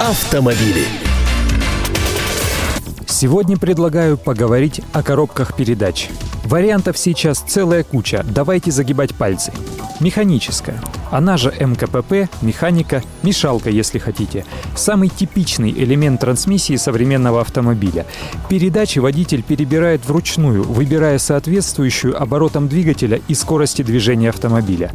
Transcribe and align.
Автомобили. 0.00 0.84
Сегодня 3.06 3.56
предлагаю 3.56 4.18
поговорить 4.18 4.80
о 4.92 5.04
коробках 5.04 5.54
передач. 5.54 6.08
Вариантов 6.44 6.98
сейчас 6.98 7.38
целая 7.38 7.84
куча, 7.84 8.24
давайте 8.28 8.72
загибать 8.72 9.14
пальцы. 9.14 9.52
Механическая. 10.00 10.80
Она 11.10 11.36
же 11.36 11.50
МКПП, 11.50 12.28
механика, 12.42 13.02
мешалка, 13.22 13.70
если 13.70 13.98
хотите. 13.98 14.44
Самый 14.74 15.08
типичный 15.08 15.70
элемент 15.70 16.20
трансмиссии 16.20 16.74
современного 16.76 17.40
автомобиля. 17.40 18.04
Передачи 18.48 18.98
водитель 18.98 19.42
перебирает 19.42 20.04
вручную, 20.06 20.64
выбирая 20.64 21.18
соответствующую 21.18 22.20
оборотам 22.20 22.66
двигателя 22.66 23.20
и 23.28 23.34
скорости 23.34 23.82
движения 23.82 24.30
автомобиля. 24.30 24.90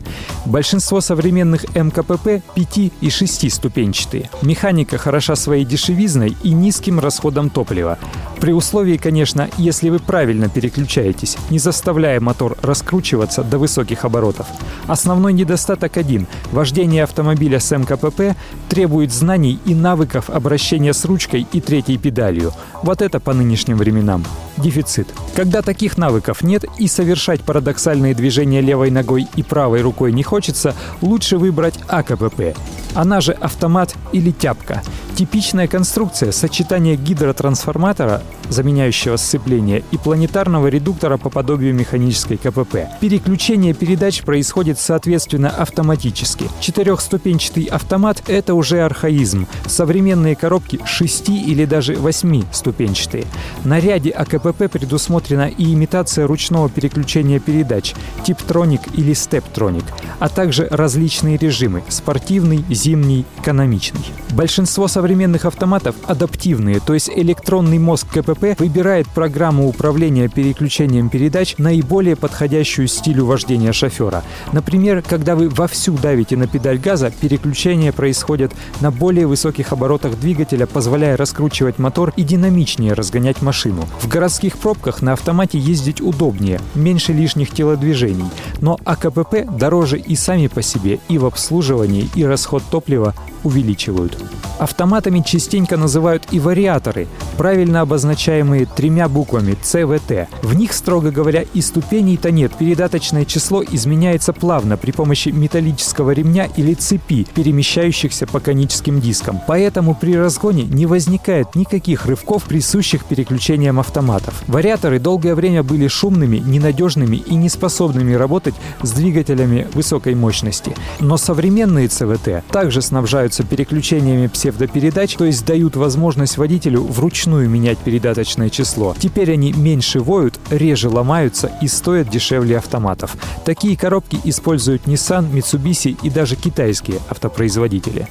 Большинство 0.46 1.00
современных 1.00 1.64
МКПП 1.76 2.44
5 2.56 2.78
и 3.00 3.10
6 3.10 3.52
ступенчатые. 3.52 4.30
Механика 4.42 4.98
хороша 4.98 5.36
своей 5.36 5.64
дешевизной 5.64 6.36
и 6.44 6.52
низким 6.52 7.00
расходом 7.00 7.50
топлива. 7.50 7.98
При 8.42 8.52
условии, 8.54 8.98
конечно, 8.98 9.50
если 9.58 9.90
вы 9.90 10.00
правильно 10.00 10.50
переключаетесь, 10.50 11.38
не 11.50 11.60
заставляя 11.60 12.20
мотор 12.20 12.58
раскручиваться 12.62 13.44
до 13.44 13.58
высоких 13.58 14.06
оборотов. 14.06 14.48
Основной 14.90 15.34
недостаток 15.34 15.98
один. 15.98 16.26
Вождение 16.52 17.04
автомобиля 17.04 17.60
с 17.60 17.70
МКПП 17.78 18.36
требует 18.70 19.14
знаний 19.14 19.60
и 19.64 19.76
навыков 19.76 20.32
обращения 20.32 20.94
с 20.94 21.06
ручкой 21.06 21.46
и 21.52 21.62
третьей 21.62 22.00
педалью. 22.00 22.54
Вот 22.82 23.04
это 23.04 23.20
по 23.20 23.34
нынешним 23.34 23.78
временам. 23.78 24.26
Дефицит. 24.58 25.08
Когда 25.36 25.62
таких 25.62 26.00
навыков 26.00 26.42
нет 26.42 26.66
и 26.80 26.88
совершать 26.88 27.42
парадоксальные 27.42 28.16
движения 28.16 28.62
левой 28.62 28.90
ногой 28.90 29.28
и 29.36 29.44
правой 29.44 29.82
рукой 29.82 30.12
не 30.12 30.24
хочется, 30.24 30.74
лучше 31.02 31.38
выбрать 31.38 31.76
АКПП. 31.88 32.58
Она 32.96 33.22
же 33.22 33.34
автомат 33.34 33.94
или 34.12 34.32
тяпка. 34.32 34.82
Типичная 35.20 35.68
конструкция– 35.68 36.32
сочетание 36.32 36.96
гидротрансформатора, 36.96 38.24
заменяющего 38.48 39.18
сцепление, 39.18 39.84
и 39.92 39.98
планетарного 39.98 40.68
редуктора 40.68 41.18
по 41.18 41.30
подобию 41.30 41.76
механической 41.76 42.38
КПП. 42.38 42.88
Переключение 43.02 43.74
передач 43.74 44.22
происходит 44.22 44.80
соответственно 44.80 45.50
автоматически. 45.50 46.46
Четырехступенчатый 46.62 47.66
автомат– 47.66 48.24
это 48.28 48.54
уже 48.54 48.80
архаизм. 48.80 49.46
Современные 49.66 50.38
коробки 50.38 50.80
шести 50.86 51.38
или 51.38 51.66
даже 51.66 51.96
восьмиступенчатые. 51.96 53.26
На 53.66 53.82
ряде 53.82 54.12
АКПП 54.12 54.72
предусмотрена 54.72 55.50
и 55.50 55.74
имитация 55.74 56.28
ручного 56.28 56.70
переключения 56.70 57.42
передач– 57.42 57.94
типтроник 58.24 58.84
или 58.94 59.12
стептроник, 59.12 59.84
а 60.20 60.30
также 60.30 60.70
различные 60.72 61.36
режимы– 61.36 61.84
спортивный, 61.90 62.64
зимний, 62.70 63.26
экономичный. 63.38 64.06
Большинство 64.30 64.88
современных 64.88 65.09
автоматов 65.46 65.96
адаптивные, 66.06 66.80
то 66.80 66.94
есть 66.94 67.10
электронный 67.10 67.80
мозг 67.80 68.08
КПП 68.10 68.60
выбирает 68.60 69.08
программу 69.08 69.68
управления 69.68 70.28
переключением 70.28 71.10
передач 71.10 71.56
наиболее 71.58 72.16
подходящую 72.16 72.88
стилю 72.88 73.26
вождения 73.26 73.74
шофера. 73.74 74.24
Например, 74.52 75.02
когда 75.02 75.36
вы 75.36 75.50
вовсю 75.50 75.98
давите 75.98 76.38
на 76.38 76.48
педаль 76.48 76.78
газа, 76.78 77.12
переключение 77.12 77.92
происходит 77.92 78.52
на 78.82 78.92
более 78.92 79.26
высоких 79.26 79.74
оборотах 79.74 80.20
двигателя, 80.20 80.68
позволяя 80.68 81.18
раскручивать 81.18 81.80
мотор 81.80 82.14
и 82.16 82.24
динамичнее 82.24 82.94
разгонять 82.94 83.42
машину. 83.42 83.88
В 84.02 84.08
городских 84.08 84.58
пробках 84.58 85.02
на 85.02 85.14
автомате 85.14 85.58
ездить 85.58 86.02
удобнее, 86.02 86.62
меньше 86.76 87.14
лишних 87.14 87.52
телодвижений, 87.52 88.30
но 88.62 88.78
АКПП 88.86 89.46
дороже 89.58 89.98
и 89.98 90.16
сами 90.16 90.48
по 90.48 90.62
себе, 90.62 91.00
и 91.10 91.18
в 91.18 91.26
обслуживании, 91.26 92.10
и 92.16 92.26
расход 92.26 92.64
топлива 92.70 93.14
увеличивают. 93.44 94.18
Автоматами 94.60 95.22
частенько 95.22 95.78
называют 95.78 96.28
и 96.32 96.40
вариаторы, 96.40 97.08
правильно 97.38 97.80
обозначаемые 97.80 98.66
тремя 98.66 99.08
буквами 99.08 99.56
ЦВТ. 99.62 100.28
В 100.44 100.54
них, 100.54 100.74
строго 100.74 101.12
говоря, 101.12 101.46
и 101.54 101.62
ступеней-то 101.62 102.32
нет. 102.32 102.52
Передаточное 102.60 103.24
число 103.24 103.64
изменяется 103.64 104.34
плавно 104.34 104.76
при 104.76 104.92
помощи 104.92 105.30
металлического 105.30 106.12
ремня 106.12 106.50
или 106.58 106.74
цепи, 106.74 107.26
перемещающихся 107.34 108.28
по 108.28 108.42
коническим 108.42 109.00
дискам. 109.00 109.40
Поэтому 109.48 109.96
при 109.96 110.18
разгоне 110.18 110.64
не 110.64 110.86
возникает 110.86 111.56
никаких 111.56 112.06
рывков, 112.06 112.44
присущих 112.44 113.06
переключениям 113.06 113.80
автоматов. 113.80 114.44
Вариаторы 114.48 115.00
долгое 115.00 115.36
время 115.36 115.64
были 115.64 115.88
шумными, 115.88 116.38
ненадежными 116.38 117.16
и 117.16 117.36
неспособными 117.36 118.14
работать 118.14 118.49
с 118.82 118.92
двигателями 118.92 119.68
высокой 119.74 120.16
мощности. 120.16 120.76
Но 121.00 121.18
современные 121.18 121.88
ЦВТ 121.88 122.44
также 122.52 122.82
снабжаются 122.82 123.44
переключениями 123.44 124.28
псевдопередач, 124.28 125.16
то 125.16 125.26
есть 125.26 125.46
дают 125.46 125.76
возможность 125.76 126.38
водителю 126.38 126.84
вручную 126.84 127.50
менять 127.50 127.78
передаточное 127.80 128.50
число. 128.50 128.96
Теперь 129.00 129.34
они 129.34 129.54
меньше 129.54 130.00
воют, 130.00 130.40
реже 130.50 130.90
ломаются 130.90 131.52
и 131.62 131.68
стоят 131.68 132.10
дешевле 132.10 132.58
автоматов. 132.58 133.16
Такие 133.46 133.78
коробки 133.78 134.20
используют 134.24 134.86
Nissan, 134.86 135.32
Mitsubishi 135.32 135.98
и 136.04 136.10
даже 136.10 136.36
китайские 136.36 137.00
автопроизводители. 137.10 138.08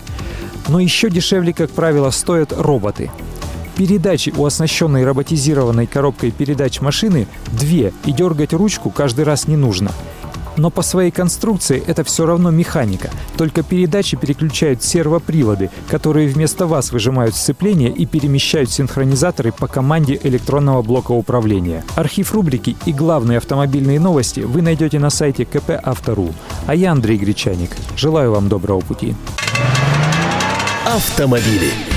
Но 0.68 0.80
еще 0.80 1.10
дешевле, 1.10 1.52
как 1.52 1.70
правило, 1.70 2.10
стоят 2.10 2.52
роботы. 2.56 3.10
Передачи 3.76 4.32
у 4.36 4.44
оснащенной 4.44 5.04
роботизированной 5.04 5.86
коробкой 5.86 6.32
передач 6.32 6.80
машины 6.80 7.28
две, 7.52 7.92
и 8.04 8.12
дергать 8.12 8.52
ручку 8.52 8.90
каждый 8.90 9.24
раз 9.24 9.46
не 9.46 9.56
нужно. 9.56 9.92
Но 10.58 10.70
по 10.70 10.82
своей 10.82 11.10
конструкции 11.10 11.82
это 11.86 12.04
все 12.04 12.26
равно 12.26 12.50
механика. 12.50 13.10
Только 13.36 13.62
передачи 13.62 14.16
переключают 14.16 14.82
сервоприводы, 14.82 15.70
которые 15.88 16.28
вместо 16.28 16.66
вас 16.66 16.92
выжимают 16.92 17.34
сцепление 17.34 17.90
и 17.90 18.04
перемещают 18.04 18.70
синхронизаторы 18.70 19.52
по 19.52 19.68
команде 19.68 20.20
электронного 20.22 20.82
блока 20.82 21.12
управления. 21.12 21.84
Архив 21.94 22.32
рубрики 22.32 22.76
и 22.84 22.92
главные 22.92 23.38
автомобильные 23.38 24.00
новости 24.00 24.40
вы 24.40 24.60
найдете 24.60 24.98
на 24.98 25.10
сайте 25.10 25.44
КП 25.44 25.70
Автору. 25.82 26.28
А 26.66 26.74
я 26.74 26.92
Андрей 26.92 27.16
Гречаник. 27.16 27.70
Желаю 27.96 28.32
вам 28.32 28.48
доброго 28.48 28.80
пути. 28.80 29.14
Автомобили. 30.84 31.87